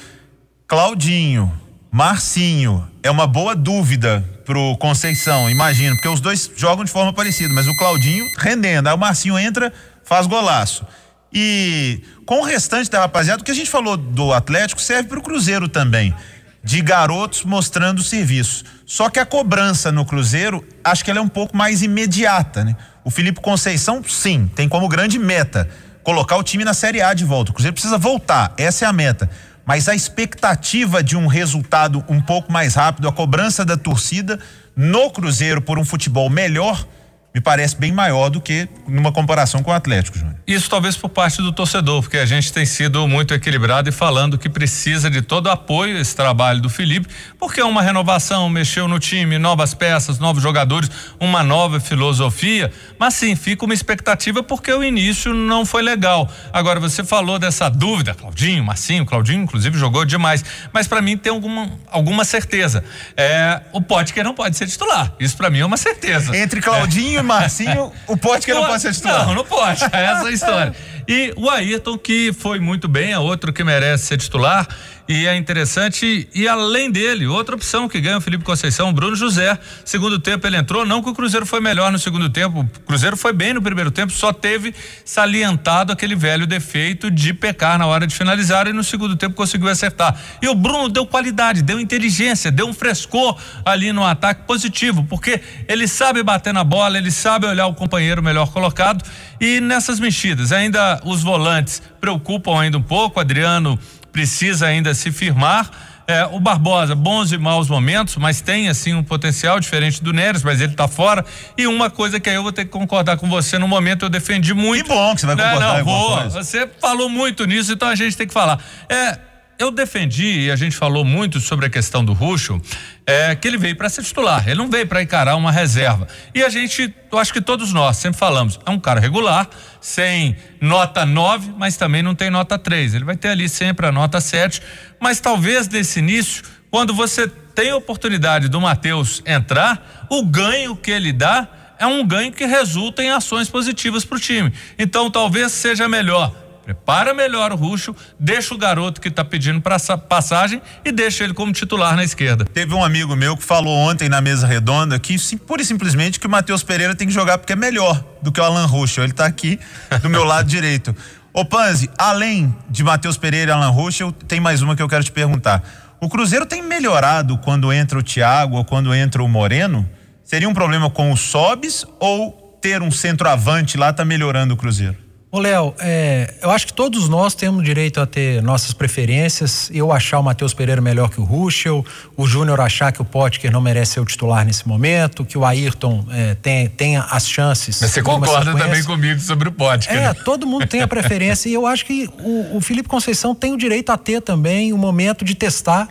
Claudinho, 0.66 1.50
Marcinho, 1.90 2.86
é 3.02 3.10
uma 3.10 3.26
boa 3.26 3.56
dúvida 3.56 4.22
pro 4.44 4.76
Conceição, 4.76 5.48
imagino, 5.48 5.94
porque 5.94 6.08
os 6.08 6.20
dois 6.20 6.50
jogam 6.54 6.84
de 6.84 6.90
forma 6.90 7.12
parecida, 7.12 7.52
mas 7.54 7.66
o 7.66 7.76
Claudinho 7.76 8.26
rendendo, 8.36 8.88
aí 8.88 8.94
o 8.94 8.98
Marcinho 8.98 9.38
entra, 9.38 9.72
faz 10.04 10.26
golaço. 10.26 10.84
E 11.32 12.02
com 12.26 12.40
o 12.40 12.44
restante 12.44 12.90
da 12.90 13.00
rapaziada, 13.00 13.42
o 13.42 13.44
que 13.44 13.50
a 13.50 13.54
gente 13.54 13.70
falou 13.70 13.96
do 13.96 14.32
Atlético 14.32 14.80
serve 14.80 15.08
para 15.08 15.18
o 15.18 15.22
Cruzeiro 15.22 15.68
também. 15.68 16.14
De 16.62 16.82
garotos 16.82 17.44
mostrando 17.44 18.02
serviço. 18.02 18.64
Só 18.84 19.08
que 19.08 19.18
a 19.18 19.24
cobrança 19.24 19.90
no 19.90 20.04
Cruzeiro, 20.04 20.66
acho 20.84 21.04
que 21.04 21.10
ela 21.10 21.20
é 21.20 21.22
um 21.22 21.28
pouco 21.28 21.56
mais 21.56 21.82
imediata, 21.82 22.64
né? 22.64 22.76
O 23.02 23.10
Felipe 23.10 23.40
Conceição, 23.40 24.02
sim, 24.06 24.50
tem 24.54 24.68
como 24.68 24.86
grande 24.86 25.18
meta 25.18 25.68
colocar 26.02 26.36
o 26.36 26.42
time 26.42 26.64
na 26.64 26.74
Série 26.74 27.00
A 27.00 27.14
de 27.14 27.24
volta. 27.24 27.50
O 27.50 27.54
Cruzeiro 27.54 27.72
precisa 27.72 27.96
voltar, 27.96 28.52
essa 28.58 28.84
é 28.84 28.88
a 28.88 28.92
meta. 28.92 29.30
Mas 29.64 29.88
a 29.88 29.94
expectativa 29.94 31.02
de 31.02 31.16
um 31.16 31.26
resultado 31.26 32.04
um 32.08 32.20
pouco 32.20 32.52
mais 32.52 32.74
rápido, 32.74 33.08
a 33.08 33.12
cobrança 33.12 33.64
da 33.64 33.76
torcida 33.76 34.38
no 34.74 35.10
Cruzeiro 35.10 35.62
por 35.62 35.78
um 35.78 35.84
futebol 35.84 36.28
melhor, 36.28 36.86
me 37.34 37.40
parece 37.40 37.76
bem 37.76 37.92
maior 37.92 38.28
do 38.28 38.40
que 38.40 38.68
numa 38.88 39.12
comparação 39.12 39.62
com 39.62 39.70
o 39.70 39.74
Atlético, 39.74 40.18
Júnior. 40.18 40.36
Isso 40.46 40.68
talvez 40.68 40.96
por 40.96 41.08
parte 41.08 41.40
do 41.40 41.52
torcedor, 41.52 42.02
porque 42.02 42.18
a 42.18 42.26
gente 42.26 42.52
tem 42.52 42.66
sido 42.66 43.06
muito 43.06 43.32
equilibrado 43.32 43.88
e 43.88 43.92
falando 43.92 44.36
que 44.36 44.48
precisa 44.48 45.08
de 45.08 45.22
todo 45.22 45.48
apoio 45.48 45.96
esse 45.96 46.14
trabalho 46.16 46.60
do 46.60 46.68
Felipe, 46.68 47.06
porque 47.38 47.60
é 47.60 47.64
uma 47.64 47.82
renovação, 47.82 48.48
mexeu 48.48 48.88
no 48.88 48.98
time, 48.98 49.38
novas 49.38 49.74
peças, 49.74 50.18
novos 50.18 50.42
jogadores, 50.42 50.90
uma 51.20 51.44
nova 51.44 51.78
filosofia, 51.78 52.72
mas 52.98 53.14
sim, 53.14 53.36
fica 53.36 53.64
uma 53.64 53.74
expectativa 53.74 54.42
porque 54.42 54.72
o 54.72 54.82
início 54.82 55.32
não 55.32 55.64
foi 55.64 55.82
legal. 55.82 56.28
Agora 56.52 56.80
você 56.80 57.04
falou 57.04 57.38
dessa 57.38 57.68
dúvida, 57.68 58.12
Claudinho, 58.12 58.64
Marcinho, 58.64 59.06
Claudinho 59.06 59.44
inclusive 59.44 59.78
jogou 59.78 60.04
demais, 60.04 60.44
mas 60.72 60.88
para 60.88 61.00
mim 61.00 61.16
tem 61.16 61.30
alguma 61.30 61.70
alguma 61.88 62.24
certeza. 62.24 62.82
É, 63.16 63.60
o 63.72 63.80
Potker 63.80 64.24
não 64.24 64.34
pode 64.34 64.56
ser 64.56 64.66
titular. 64.66 65.14
Isso 65.20 65.36
para 65.36 65.48
mim 65.48 65.60
é 65.60 65.64
uma 65.64 65.76
certeza. 65.76 66.36
Entre 66.36 66.60
Claudinho 66.60 67.19
e 67.20 67.22
Marcinho, 67.22 67.92
o 68.06 68.16
Potker 68.16 68.54
não 68.54 68.66
pode 68.66 68.82
ser 68.82 68.92
titular. 68.92 69.26
Não, 69.26 69.34
não 69.34 69.44
pode. 69.44 69.84
Essa 69.84 69.96
é 69.96 70.28
a 70.28 70.30
história. 70.30 70.74
E 71.08 71.32
o 71.36 71.50
Ayrton, 71.50 71.98
que 71.98 72.32
foi 72.32 72.60
muito 72.60 72.86
bem, 72.86 73.10
é 73.10 73.18
outro 73.18 73.52
que 73.52 73.64
merece 73.64 74.06
ser 74.06 74.16
titular. 74.16 74.68
E 75.12 75.26
é 75.26 75.36
interessante, 75.36 76.28
e 76.32 76.46
além 76.46 76.88
dele, 76.88 77.26
outra 77.26 77.56
opção 77.56 77.88
que 77.88 78.00
ganha 78.00 78.18
o 78.18 78.20
Felipe 78.20 78.44
Conceição, 78.44 78.92
Bruno 78.92 79.16
José. 79.16 79.58
Segundo 79.84 80.20
tempo 80.20 80.46
ele 80.46 80.56
entrou, 80.56 80.86
não 80.86 81.02
que 81.02 81.10
o 81.10 81.12
Cruzeiro 81.12 81.44
foi 81.44 81.60
melhor 81.60 81.90
no 81.90 81.98
segundo 81.98 82.30
tempo, 82.30 82.60
o 82.60 82.80
Cruzeiro 82.86 83.16
foi 83.16 83.32
bem 83.32 83.52
no 83.52 83.60
primeiro 83.60 83.90
tempo, 83.90 84.12
só 84.12 84.32
teve 84.32 84.72
salientado 85.04 85.92
aquele 85.92 86.14
velho 86.14 86.46
defeito 86.46 87.10
de 87.10 87.34
pecar 87.34 87.76
na 87.76 87.86
hora 87.86 88.06
de 88.06 88.14
finalizar 88.14 88.68
e 88.68 88.72
no 88.72 88.84
segundo 88.84 89.16
tempo 89.16 89.34
conseguiu 89.34 89.68
acertar. 89.68 90.16
E 90.40 90.46
o 90.46 90.54
Bruno 90.54 90.88
deu 90.88 91.04
qualidade, 91.04 91.60
deu 91.60 91.80
inteligência, 91.80 92.52
deu 92.52 92.68
um 92.68 92.72
frescor 92.72 93.36
ali 93.64 93.92
no 93.92 94.04
ataque 94.04 94.44
positivo, 94.46 95.04
porque 95.10 95.40
ele 95.66 95.88
sabe 95.88 96.22
bater 96.22 96.54
na 96.54 96.62
bola, 96.62 96.96
ele 96.96 97.10
sabe 97.10 97.46
olhar 97.46 97.66
o 97.66 97.74
companheiro 97.74 98.22
melhor 98.22 98.52
colocado 98.52 99.04
e 99.40 99.60
nessas 99.60 99.98
mexidas, 99.98 100.52
ainda 100.52 101.00
os 101.04 101.20
volantes 101.20 101.82
preocupam 102.00 102.60
ainda 102.60 102.78
um 102.78 102.82
pouco, 102.82 103.18
Adriano 103.18 103.76
precisa 104.12 104.66
ainda 104.66 104.94
se 104.94 105.10
firmar. 105.10 105.70
É, 106.06 106.24
o 106.26 106.40
Barbosa, 106.40 106.96
bons 106.96 107.30
e 107.30 107.38
maus 107.38 107.68
momentos, 107.68 108.16
mas 108.16 108.40
tem 108.40 108.68
assim 108.68 108.92
um 108.94 109.02
potencial 109.02 109.60
diferente 109.60 110.02
do 110.02 110.12
Neres, 110.12 110.42
mas 110.42 110.60
ele 110.60 110.72
está 110.72 110.88
fora. 110.88 111.24
E 111.56 111.68
uma 111.68 111.88
coisa 111.88 112.18
que 112.18 112.28
aí 112.28 112.34
eu 112.34 112.42
vou 112.42 112.50
ter 112.50 112.64
que 112.64 112.70
concordar 112.72 113.16
com 113.16 113.28
você 113.28 113.58
no 113.58 113.68
momento, 113.68 114.06
eu 114.06 114.08
defendi 114.08 114.52
muito. 114.52 114.88
Que 114.88 114.92
bom 114.92 115.14
que 115.14 115.20
você 115.20 115.26
vai 115.28 115.36
concordar. 115.36 115.68
Não, 115.68 115.78
não 115.78 115.84
vou. 115.84 116.30
Você 116.30 116.68
falou 116.80 117.08
muito 117.08 117.44
nisso, 117.44 117.72
então 117.72 117.88
a 117.88 117.94
gente 117.94 118.16
tem 118.16 118.26
que 118.26 118.32
falar. 118.32 118.58
É, 118.88 119.18
eu 119.60 119.70
defendi, 119.70 120.46
e 120.46 120.50
a 120.50 120.56
gente 120.56 120.74
falou 120.74 121.04
muito 121.04 121.38
sobre 121.38 121.66
a 121.66 121.70
questão 121.70 122.02
do 122.02 122.14
Ruxo, 122.14 122.58
é, 123.06 123.34
que 123.34 123.46
ele 123.46 123.58
veio 123.58 123.76
para 123.76 123.90
ser 123.90 124.02
titular, 124.02 124.48
ele 124.48 124.56
não 124.56 124.70
veio 124.70 124.86
para 124.86 125.02
encarar 125.02 125.36
uma 125.36 125.52
reserva. 125.52 126.08
E 126.34 126.42
a 126.42 126.48
gente, 126.48 126.94
eu 127.12 127.18
acho 127.18 127.30
que 127.30 127.42
todos 127.42 127.70
nós 127.70 127.98
sempre 127.98 128.18
falamos, 128.18 128.58
é 128.64 128.70
um 128.70 128.80
cara 128.80 128.98
regular, 128.98 129.46
sem 129.78 130.34
nota 130.62 131.04
9, 131.04 131.52
mas 131.58 131.76
também 131.76 132.02
não 132.02 132.14
tem 132.14 132.30
nota 132.30 132.58
3. 132.58 132.94
Ele 132.94 133.04
vai 133.04 133.18
ter 133.18 133.28
ali 133.28 133.50
sempre 133.50 133.86
a 133.86 133.92
nota 133.92 134.18
7, 134.18 134.62
mas 134.98 135.20
talvez 135.20 135.68
desse 135.68 135.98
início, 135.98 136.42
quando 136.70 136.94
você 136.94 137.28
tem 137.28 137.68
a 137.70 137.76
oportunidade 137.76 138.48
do 138.48 138.58
Matheus 138.62 139.22
entrar, 139.26 140.06
o 140.08 140.24
ganho 140.24 140.74
que 140.74 140.90
ele 140.90 141.12
dá 141.12 141.46
é 141.78 141.86
um 141.86 142.06
ganho 142.06 142.32
que 142.32 142.46
resulta 142.46 143.02
em 143.02 143.10
ações 143.10 143.50
positivas 143.50 144.06
para 144.06 144.16
o 144.16 144.20
time. 144.20 144.50
Então 144.78 145.10
talvez 145.10 145.52
seja 145.52 145.86
melhor 145.86 146.49
Prepara 146.70 147.12
melhor 147.12 147.50
o 147.52 147.56
Ruxo, 147.56 147.96
deixa 148.16 148.54
o 148.54 148.58
garoto 148.58 149.00
que 149.00 149.08
está 149.08 149.24
pedindo 149.24 149.60
passagem 150.08 150.62
e 150.84 150.92
deixa 150.92 151.24
ele 151.24 151.34
como 151.34 151.52
titular 151.52 151.96
na 151.96 152.04
esquerda. 152.04 152.44
Teve 152.44 152.74
um 152.74 152.84
amigo 152.84 153.16
meu 153.16 153.36
que 153.36 153.42
falou 153.42 153.76
ontem 153.76 154.08
na 154.08 154.20
mesa 154.20 154.46
redonda 154.46 154.96
que 154.96 155.16
pura 155.36 155.62
e 155.62 155.64
simplesmente 155.64 156.20
que 156.20 156.28
o 156.28 156.30
Matheus 156.30 156.62
Pereira 156.62 156.94
tem 156.94 157.08
que 157.08 157.12
jogar 157.12 157.38
porque 157.38 157.54
é 157.54 157.56
melhor 157.56 158.04
do 158.22 158.30
que 158.30 158.40
o 158.40 158.44
Alan 158.44 158.66
Ruxo. 158.66 159.00
Ele 159.00 159.10
está 159.10 159.26
aqui 159.26 159.58
do 160.00 160.08
meu 160.08 160.22
lado 160.22 160.46
direito. 160.48 160.94
Ô 161.32 161.44
Panzi, 161.44 161.90
além 161.98 162.54
de 162.68 162.84
Matheus 162.84 163.16
Pereira 163.16 163.50
e 163.50 163.54
Alan 163.54 163.70
Ruxo, 163.70 164.12
tem 164.12 164.38
mais 164.38 164.62
uma 164.62 164.76
que 164.76 164.82
eu 164.82 164.88
quero 164.88 165.02
te 165.02 165.10
perguntar. 165.10 165.64
O 166.00 166.08
Cruzeiro 166.08 166.46
tem 166.46 166.62
melhorado 166.62 167.36
quando 167.38 167.72
entra 167.72 167.98
o 167.98 168.02
Thiago 168.02 168.58
ou 168.58 168.64
quando 168.64 168.94
entra 168.94 169.24
o 169.24 169.28
Moreno? 169.28 169.88
Seria 170.22 170.48
um 170.48 170.54
problema 170.54 170.88
com 170.88 171.10
o 171.10 171.16
Sobes 171.16 171.84
ou 171.98 172.58
ter 172.62 172.80
um 172.80 172.92
centroavante 172.92 173.76
lá 173.76 173.92
tá 173.92 174.04
melhorando 174.04 174.54
o 174.54 174.56
Cruzeiro? 174.56 175.09
Ô, 175.32 175.38
Léo, 175.38 175.72
é, 175.78 176.34
eu 176.42 176.50
acho 176.50 176.66
que 176.66 176.72
todos 176.72 177.08
nós 177.08 177.36
temos 177.36 177.62
direito 177.62 178.00
a 178.00 178.06
ter 178.06 178.42
nossas 178.42 178.72
preferências. 178.72 179.70
Eu 179.72 179.92
achar 179.92 180.18
o 180.18 180.24
Matheus 180.24 180.52
Pereira 180.52 180.80
melhor 180.80 181.08
que 181.08 181.20
o 181.20 181.24
Ruschel, 181.24 181.86
o 182.16 182.26
Júnior 182.26 182.60
achar 182.60 182.90
que 182.90 183.00
o 183.00 183.04
Potker 183.04 183.52
não 183.52 183.60
merece 183.60 183.92
ser 183.92 184.00
o 184.00 184.04
titular 184.04 184.44
nesse 184.44 184.66
momento, 184.66 185.24
que 185.24 185.38
o 185.38 185.44
Ayrton 185.44 186.04
é, 186.10 186.34
tem, 186.34 186.68
tenha 186.68 187.02
as 187.02 187.28
chances. 187.28 187.80
Mas 187.80 187.92
você 187.92 188.02
concorda 188.02 188.56
também 188.56 188.82
comigo 188.82 189.20
sobre 189.20 189.48
o 189.48 189.52
Potker. 189.52 189.96
É, 189.96 190.08
né? 190.08 190.14
todo 190.14 190.48
mundo 190.48 190.66
tem 190.66 190.82
a 190.82 190.88
preferência 190.88 191.48
e 191.48 191.54
eu 191.54 191.64
acho 191.64 191.86
que 191.86 192.10
o, 192.18 192.56
o 192.56 192.60
Felipe 192.60 192.88
Conceição 192.88 193.32
tem 193.32 193.52
o 193.52 193.56
direito 193.56 193.90
a 193.90 193.96
ter 193.96 194.20
também 194.20 194.72
o 194.72 194.78
momento 194.78 195.24
de 195.24 195.36
testar 195.36 195.88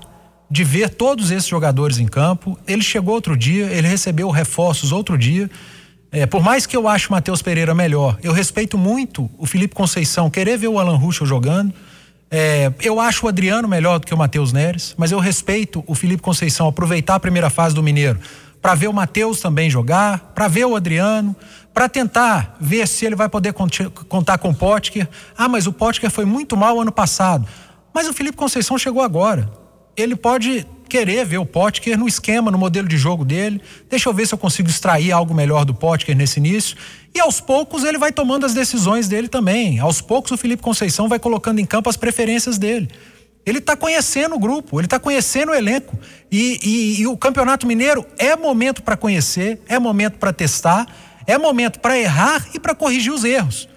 de 0.52 0.66
ver 0.66 0.90
todos 0.90 1.32
esses 1.32 1.48
jogadores 1.48 1.98
em 1.98 2.08
campo. 2.08 2.60
Ele 2.68 2.82
chegou 2.82 3.14
outro 3.14 3.38
dia, 3.38 3.68
ele 3.68 3.88
recebeu 3.88 4.30
reforços 4.32 4.92
outro 4.92 5.18
dia. 5.18 5.50
É, 6.12 6.26
por 6.26 6.42
mais 6.42 6.66
que 6.66 6.76
eu 6.76 6.88
ache 6.88 7.08
o 7.08 7.12
Matheus 7.12 7.42
Pereira 7.42 7.76
melhor, 7.76 8.18
eu 8.24 8.34
respeito 8.34 8.78
muito 8.78 9.30
o 9.38 9.46
Felipe 9.46 9.76
Conceição 9.76 10.30
querer 10.30 10.58
ver 10.58 10.68
o 10.68 10.80
Alan 10.80 10.98
Ruschel 10.98 11.28
jogando. 11.28 11.74
É, 12.32 12.72
eu 12.82 13.00
acho 13.00 13.26
o 13.26 13.30
Adriano 13.30 13.68
melhor 13.68 14.00
do 14.00 14.08
que 14.08 14.14
o 14.14 14.18
Matheus 14.18 14.52
Neres, 14.52 14.96
mas 14.98 15.12
eu 15.12 15.20
respeito 15.20 15.84
o 15.86 15.94
Felipe 15.94 16.22
Conceição 16.22 16.68
aproveitar 16.68 17.16
a 17.16 17.20
primeira 17.20 17.50
fase 17.50 17.76
do 17.76 17.84
Mineiro 17.84 18.20
para 18.62 18.76
ver 18.76 18.88
o 18.88 18.94
Matheus 18.94 19.40
também 19.40 19.70
jogar, 19.70 20.34
para 20.36 20.48
ver 20.48 20.66
o 20.66 20.76
Adriano, 20.76 21.36
para 21.74 21.88
tentar 21.88 22.58
ver 22.60 22.88
se 22.88 23.06
ele 23.06 23.16
vai 23.16 23.30
poder 23.30 23.54
contar 23.54 24.38
com 24.38 24.50
o 24.50 24.56
Potker. 24.56 25.08
Ah, 25.38 25.48
mas 25.48 25.66
o 25.66 25.72
Potker 25.72 26.10
foi 26.10 26.26
muito 26.26 26.58
mal 26.58 26.80
ano 26.80 26.92
passado. 26.92 27.48
Mas 27.94 28.08
o 28.08 28.14
Felipe 28.14 28.38
Conceição 28.38 28.78
chegou 28.78 29.02
agora. 29.02 29.50
Ele 29.96 30.16
pode 30.16 30.66
querer 30.90 31.26
ver 31.26 31.38
o 31.38 31.46
Potker 31.46 31.98
no 31.98 32.08
esquema, 32.08 32.52
no 32.52 32.58
modelo 32.58 32.88
de 32.88 32.98
jogo 32.98 33.24
dele. 33.24 33.62
Deixa 33.90 34.10
eu 34.10 34.14
ver 34.14 34.28
se 34.28 34.34
eu 34.34 34.38
consigo 34.38 34.70
extrair 34.70 35.12
algo 35.12 35.34
melhor 35.34 35.64
do 35.64 35.74
Potker 35.74 36.18
nesse 36.18 36.40
início. 36.40 36.76
E 37.14 37.20
aos 37.20 37.40
poucos 37.40 37.84
ele 37.84 37.98
vai 37.98 38.12
tomando 38.12 38.46
as 38.46 38.54
decisões 38.54 39.08
dele 39.08 39.28
também. 39.28 39.80
Aos 39.80 40.02
poucos 40.02 40.32
o 40.32 40.38
Felipe 40.38 40.62
Conceição 40.64 41.08
vai 41.08 41.20
colocando 41.20 41.60
em 41.60 41.66
campo 41.66 41.90
as 41.90 41.96
preferências 41.96 42.58
dele. 42.58 42.90
Ele 43.46 43.60
está 43.60 43.76
conhecendo 43.76 44.36
o 44.36 44.40
grupo, 44.40 44.80
ele 44.80 44.88
está 44.88 45.00
conhecendo 45.00 45.52
o 45.52 45.56
elenco. 45.56 45.98
E, 46.32 46.60
e, 46.62 47.02
e 47.02 47.08
o 47.08 47.16
Campeonato 47.16 47.66
Mineiro 47.66 48.06
é 48.18 48.36
momento 48.36 48.84
para 48.84 48.98
conhecer, 48.98 49.62
é 49.68 49.80
momento 49.80 50.18
para 50.18 50.34
testar, 50.34 50.88
é 51.26 51.38
momento 51.38 51.80
para 51.80 51.98
errar 51.98 52.48
e 52.54 52.60
para 52.60 52.76
corrigir 52.76 53.14
os 53.14 53.24
erros. 53.24 53.70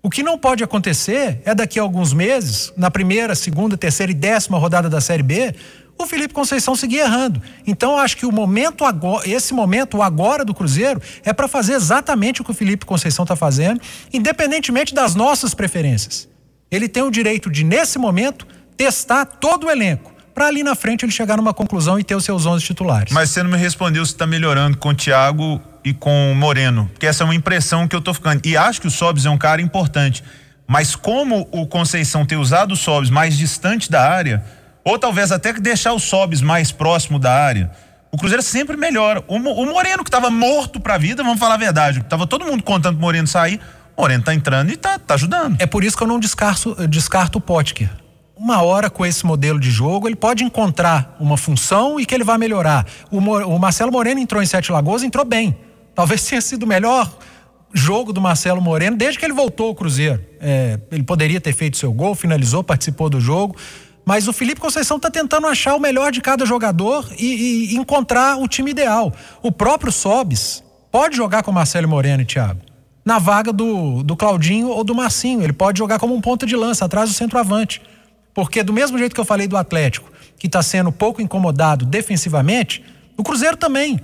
O 0.00 0.08
que 0.08 0.22
não 0.22 0.38
pode 0.38 0.62
acontecer 0.62 1.42
é 1.44 1.54
daqui 1.54 1.78
a 1.78 1.82
alguns 1.82 2.12
meses, 2.12 2.72
na 2.76 2.90
primeira, 2.90 3.34
segunda, 3.34 3.76
terceira 3.76 4.12
e 4.12 4.14
décima 4.14 4.56
rodada 4.56 4.88
da 4.88 5.00
Série 5.00 5.24
B, 5.24 5.54
o 5.98 6.06
Felipe 6.06 6.32
Conceição 6.32 6.76
seguir 6.76 6.98
errando. 6.98 7.42
Então 7.66 7.98
acho 7.98 8.16
que 8.16 8.24
o 8.24 8.32
momento 8.32 8.84
agora, 8.84 9.28
esse 9.28 9.52
momento, 9.52 10.00
agora 10.00 10.44
do 10.44 10.54
Cruzeiro, 10.54 11.02
é 11.24 11.32
para 11.32 11.48
fazer 11.48 11.74
exatamente 11.74 12.40
o 12.40 12.44
que 12.44 12.50
o 12.50 12.54
Felipe 12.54 12.86
Conceição 12.86 13.24
está 13.24 13.34
fazendo, 13.34 13.80
independentemente 14.12 14.94
das 14.94 15.14
nossas 15.14 15.54
preferências. 15.54 16.28
Ele 16.70 16.88
tem 16.88 17.02
o 17.02 17.10
direito 17.10 17.50
de, 17.50 17.64
nesse 17.64 17.98
momento, 17.98 18.46
testar 18.76 19.24
todo 19.24 19.66
o 19.66 19.70
elenco 19.70 20.18
para 20.38 20.46
ali 20.46 20.62
na 20.62 20.76
frente 20.76 21.04
ele 21.04 21.10
chegar 21.10 21.36
numa 21.36 21.52
conclusão 21.52 21.98
e 21.98 22.04
ter 22.04 22.14
os 22.14 22.24
seus 22.24 22.46
11 22.46 22.64
titulares. 22.64 23.12
Mas 23.12 23.30
você 23.30 23.42
não 23.42 23.50
me 23.50 23.56
respondeu 23.56 24.06
se 24.06 24.12
está 24.12 24.24
melhorando 24.24 24.76
com 24.76 24.90
o 24.90 24.94
Thiago 24.94 25.60
e 25.84 25.92
com 25.92 26.30
o 26.30 26.34
Moreno, 26.36 26.88
porque 26.92 27.06
essa 27.06 27.24
é 27.24 27.26
uma 27.26 27.34
impressão 27.34 27.88
que 27.88 27.96
eu 27.96 28.00
tô 28.00 28.14
ficando. 28.14 28.46
E 28.46 28.56
acho 28.56 28.80
que 28.80 28.86
o 28.86 28.90
Sobs 28.90 29.26
é 29.26 29.30
um 29.30 29.36
cara 29.36 29.60
importante, 29.60 30.22
mas 30.64 30.94
como 30.94 31.48
o 31.50 31.66
Conceição 31.66 32.24
ter 32.24 32.36
usado 32.36 32.74
o 32.74 32.76
Sobs 32.76 33.10
mais 33.10 33.36
distante 33.36 33.90
da 33.90 34.08
área, 34.08 34.44
ou 34.88 34.98
talvez 34.98 35.30
até 35.30 35.52
que 35.52 35.60
deixar 35.60 35.92
o 35.92 35.98
Sobes 35.98 36.40
mais 36.40 36.72
próximo 36.72 37.18
da 37.18 37.30
área. 37.30 37.70
O 38.10 38.16
Cruzeiro 38.16 38.42
sempre 38.42 38.74
melhora. 38.74 39.22
O, 39.28 39.36
o 39.36 39.66
Moreno 39.66 40.02
que 40.02 40.08
estava 40.08 40.30
morto 40.30 40.80
para 40.80 40.94
a 40.94 40.98
vida, 40.98 41.22
vamos 41.22 41.38
falar 41.38 41.54
a 41.54 41.58
verdade, 41.58 42.02
tava 42.04 42.26
todo 42.26 42.46
mundo 42.46 42.62
contando 42.62 42.94
pro 42.94 43.02
Moreno 43.02 43.26
sair, 43.26 43.60
o 43.94 44.00
Moreno 44.00 44.24
tá 44.24 44.32
entrando 44.32 44.70
e 44.70 44.78
tá, 44.78 44.98
tá 44.98 45.12
ajudando. 45.12 45.60
É 45.60 45.66
por 45.66 45.84
isso 45.84 45.94
que 45.94 46.02
eu 46.02 46.06
não 46.06 46.18
descarto, 46.18 46.74
descarto 46.88 47.36
o 47.36 47.40
Potker. 47.40 47.90
Uma 48.34 48.62
hora 48.62 48.88
com 48.88 49.04
esse 49.04 49.26
modelo 49.26 49.60
de 49.60 49.70
jogo, 49.70 50.08
ele 50.08 50.16
pode 50.16 50.42
encontrar 50.42 51.14
uma 51.20 51.36
função 51.36 52.00
e 52.00 52.06
que 52.06 52.14
ele 52.14 52.24
vai 52.24 52.38
melhorar. 52.38 52.86
O, 53.10 53.18
o 53.18 53.58
Marcelo 53.58 53.92
Moreno 53.92 54.20
entrou 54.20 54.42
em 54.42 54.46
Sete 54.46 54.72
Lagoas, 54.72 55.02
entrou 55.02 55.24
bem. 55.24 55.54
Talvez 55.94 56.24
tenha 56.24 56.40
sido 56.40 56.62
o 56.62 56.66
melhor 56.66 57.12
jogo 57.74 58.10
do 58.10 58.22
Marcelo 58.22 58.62
Moreno 58.62 58.96
desde 58.96 59.18
que 59.18 59.26
ele 59.26 59.34
voltou 59.34 59.66
ao 59.68 59.74
Cruzeiro. 59.74 60.24
É, 60.40 60.78
ele 60.90 61.02
poderia 61.02 61.42
ter 61.42 61.52
feito 61.52 61.76
seu 61.76 61.92
gol, 61.92 62.14
finalizou, 62.14 62.64
participou 62.64 63.10
do 63.10 63.20
jogo. 63.20 63.54
Mas 64.08 64.26
o 64.26 64.32
Felipe 64.32 64.58
Conceição 64.58 64.96
está 64.96 65.10
tentando 65.10 65.46
achar 65.46 65.74
o 65.74 65.78
melhor 65.78 66.10
de 66.10 66.22
cada 66.22 66.46
jogador 66.46 67.06
e, 67.18 67.74
e, 67.74 67.76
encontrar 67.76 68.38
o 68.38 68.48
time 68.48 68.70
ideal. 68.70 69.12
O 69.42 69.52
próprio 69.52 69.92
Sobis 69.92 70.64
pode 70.90 71.14
jogar 71.14 71.42
com 71.42 71.52
Marcelo 71.52 71.86
Moreno 71.86 72.22
e 72.22 72.24
Thiago. 72.24 72.58
Na 73.04 73.18
vaga 73.18 73.52
do, 73.52 74.02
do 74.02 74.16
Claudinho 74.16 74.68
ou 74.68 74.82
do 74.82 74.94
Marcinho. 74.94 75.42
Ele 75.42 75.52
pode 75.52 75.78
jogar 75.78 75.98
como 75.98 76.14
um 76.14 76.22
ponta 76.22 76.46
de 76.46 76.56
lança, 76.56 76.86
atrás 76.86 77.10
do 77.10 77.14
centroavante. 77.14 77.82
Porque, 78.32 78.62
do 78.62 78.72
mesmo 78.72 78.96
jeito 78.96 79.14
que 79.14 79.20
eu 79.20 79.26
falei 79.26 79.46
do 79.46 79.58
Atlético, 79.58 80.10
que 80.38 80.46
está 80.46 80.62
sendo 80.62 80.90
pouco 80.90 81.20
incomodado 81.20 81.84
defensivamente, 81.84 82.82
o 83.14 83.22
Cruzeiro 83.22 83.58
também. 83.58 84.00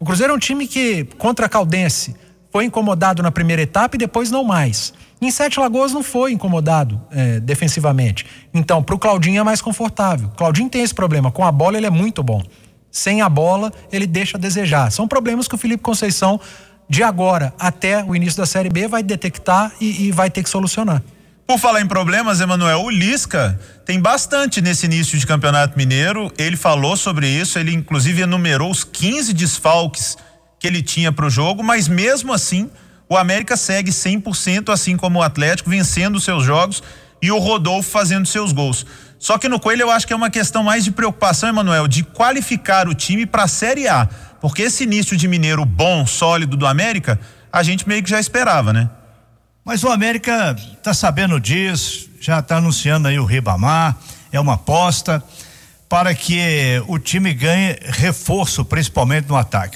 O 0.00 0.06
Cruzeiro 0.06 0.32
é 0.32 0.36
um 0.36 0.38
time 0.38 0.66
que, 0.66 1.04
contra 1.18 1.44
a 1.44 1.48
Caldense, 1.50 2.16
foi 2.52 2.64
incomodado 2.64 3.22
na 3.22 3.30
primeira 3.30 3.62
etapa 3.62 3.96
e 3.96 3.98
depois 3.98 4.30
não 4.30 4.44
mais. 4.44 4.92
Em 5.20 5.30
Sete 5.30 5.58
Lagoas 5.58 5.92
não 5.92 6.02
foi 6.02 6.32
incomodado 6.32 7.00
é, 7.10 7.40
defensivamente. 7.40 8.26
Então, 8.52 8.82
para 8.82 8.94
o 8.94 8.98
Claudinho 8.98 9.40
é 9.40 9.42
mais 9.42 9.62
confortável. 9.62 10.30
Claudinho 10.36 10.68
tem 10.68 10.82
esse 10.82 10.94
problema. 10.94 11.30
Com 11.30 11.44
a 11.44 11.50
bola, 11.50 11.76
ele 11.76 11.86
é 11.86 11.90
muito 11.90 12.22
bom. 12.22 12.42
Sem 12.90 13.22
a 13.22 13.28
bola, 13.28 13.72
ele 13.90 14.06
deixa 14.06 14.36
a 14.36 14.40
desejar. 14.40 14.90
São 14.90 15.08
problemas 15.08 15.48
que 15.48 15.54
o 15.54 15.58
Felipe 15.58 15.82
Conceição, 15.82 16.40
de 16.88 17.02
agora 17.02 17.52
até 17.58 18.04
o 18.04 18.14
início 18.14 18.36
da 18.36 18.46
Série 18.46 18.68
B, 18.68 18.88
vai 18.88 19.02
detectar 19.02 19.72
e, 19.80 20.06
e 20.06 20.12
vai 20.12 20.30
ter 20.30 20.42
que 20.42 20.50
solucionar. 20.50 21.02
Por 21.46 21.58
falar 21.58 21.80
em 21.80 21.86
problemas, 21.86 22.40
Emanuel, 22.40 22.80
o 22.80 22.90
Lisca 22.90 23.58
tem 23.84 24.00
bastante 24.00 24.60
nesse 24.60 24.86
início 24.86 25.16
de 25.16 25.26
Campeonato 25.26 25.78
Mineiro. 25.78 26.32
Ele 26.36 26.56
falou 26.56 26.96
sobre 26.96 27.28
isso, 27.28 27.58
ele 27.58 27.72
inclusive 27.72 28.22
enumerou 28.22 28.70
os 28.70 28.82
15 28.82 29.32
desfalques 29.32 30.16
que 30.58 30.66
ele 30.66 30.82
tinha 30.82 31.12
para 31.12 31.26
o 31.26 31.30
jogo, 31.30 31.62
mas 31.62 31.88
mesmo 31.88 32.32
assim 32.32 32.70
o 33.08 33.16
América 33.16 33.56
segue 33.56 33.90
100%, 33.90 34.72
assim 34.72 34.96
como 34.96 35.20
o 35.20 35.22
Atlético, 35.22 35.70
vencendo 35.70 36.20
seus 36.20 36.44
jogos 36.44 36.82
e 37.22 37.30
o 37.30 37.38
Rodolfo 37.38 37.88
fazendo 37.88 38.26
seus 38.26 38.52
gols. 38.52 38.84
Só 39.18 39.38
que 39.38 39.48
no 39.48 39.58
Coelho 39.58 39.82
eu 39.82 39.90
acho 39.90 40.06
que 40.06 40.12
é 40.12 40.16
uma 40.16 40.30
questão 40.30 40.62
mais 40.62 40.84
de 40.84 40.90
preocupação, 40.90 41.48
Emanuel, 41.48 41.88
de 41.88 42.02
qualificar 42.02 42.88
o 42.88 42.94
time 42.94 43.24
para 43.24 43.44
a 43.44 43.48
Série 43.48 43.88
A. 43.88 44.08
Porque 44.40 44.62
esse 44.62 44.84
início 44.84 45.16
de 45.16 45.26
Mineiro 45.26 45.64
bom, 45.64 46.06
sólido 46.06 46.56
do 46.56 46.66
América, 46.66 47.18
a 47.52 47.62
gente 47.62 47.88
meio 47.88 48.02
que 48.02 48.10
já 48.10 48.20
esperava, 48.20 48.72
né? 48.72 48.90
Mas 49.64 49.82
o 49.82 49.88
América 49.88 50.54
está 50.76 50.92
sabendo 50.92 51.40
disso, 51.40 52.08
já 52.20 52.38
está 52.38 52.58
anunciando 52.58 53.08
aí 53.08 53.18
o 53.18 53.24
Ribamar, 53.24 53.96
é 54.30 54.38
uma 54.38 54.54
aposta 54.54 55.22
para 55.88 56.14
que 56.14 56.40
o 56.86 56.98
time 56.98 57.32
ganhe 57.32 57.78
reforço, 57.82 58.64
principalmente 58.64 59.28
no 59.28 59.36
ataque. 59.36 59.74